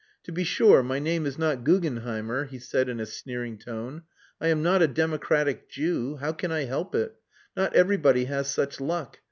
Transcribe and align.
"To 0.23 0.31
be 0.31 0.43
sure 0.43 0.81
my 0.81 0.97
name 0.97 1.27
is 1.27 1.37
not 1.37 1.63
Gugenheimer," 1.63 2.45
he 2.47 2.57
said 2.57 2.89
in 2.89 2.99
a 2.99 3.05
sneering 3.05 3.59
tone. 3.59 4.01
"I 4.41 4.47
am 4.47 4.63
not 4.63 4.81
a 4.81 4.87
democratic 4.87 5.69
Jew. 5.69 6.15
How 6.15 6.31
can 6.31 6.51
I 6.51 6.63
help 6.63 6.95
it? 6.95 7.17
Not 7.55 7.75
everybody 7.75 8.25
has 8.25 8.47
such 8.47 8.79
luck. 8.81 9.19